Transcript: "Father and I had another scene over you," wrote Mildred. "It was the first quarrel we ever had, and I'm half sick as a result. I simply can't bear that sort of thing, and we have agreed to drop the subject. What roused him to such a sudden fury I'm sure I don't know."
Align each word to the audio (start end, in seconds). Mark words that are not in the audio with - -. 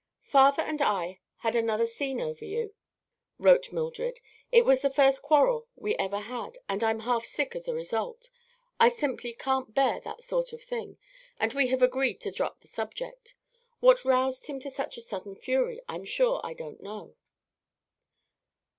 "Father 0.25 0.63
and 0.63 0.81
I 0.81 1.19
had 1.41 1.55
another 1.55 1.85
scene 1.85 2.19
over 2.19 2.43
you," 2.43 2.73
wrote 3.37 3.71
Mildred. 3.71 4.19
"It 4.51 4.65
was 4.65 4.81
the 4.81 4.89
first 4.89 5.21
quarrel 5.21 5.67
we 5.75 5.95
ever 5.97 6.21
had, 6.21 6.57
and 6.67 6.83
I'm 6.83 7.01
half 7.01 7.23
sick 7.23 7.55
as 7.55 7.67
a 7.67 7.75
result. 7.75 8.31
I 8.79 8.89
simply 8.89 9.31
can't 9.33 9.75
bear 9.75 9.99
that 9.99 10.23
sort 10.23 10.53
of 10.53 10.63
thing, 10.63 10.97
and 11.39 11.53
we 11.53 11.67
have 11.67 11.83
agreed 11.83 12.19
to 12.21 12.31
drop 12.31 12.61
the 12.61 12.67
subject. 12.67 13.35
What 13.79 14.03
roused 14.03 14.47
him 14.47 14.59
to 14.61 14.71
such 14.71 14.97
a 14.97 15.03
sudden 15.03 15.35
fury 15.35 15.79
I'm 15.87 16.05
sure 16.05 16.41
I 16.43 16.55
don't 16.55 16.81
know." 16.81 17.13